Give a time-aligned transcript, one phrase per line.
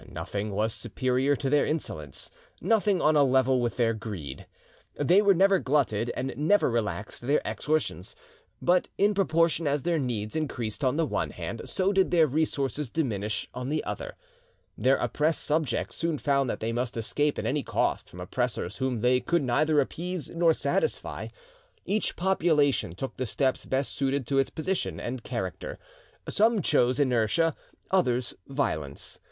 [0.09, 4.47] Nothing was superior to their insolence, nothing on a level with their greed.
[4.95, 8.15] They were never glutted, and never relaxed their extortions.
[8.63, 12.89] But in proportion as their needs increased on the one hand, so did their resources
[12.89, 14.15] diminish on the other.
[14.75, 19.01] Their oppressed subjects soon found that they must escape at any cost from oppressors whom
[19.01, 21.27] they could neither appease nor satisfy.
[21.85, 25.77] Each population took the steps best suited to its position and character;
[26.27, 27.55] some chose inertia,
[27.91, 29.19] others violence.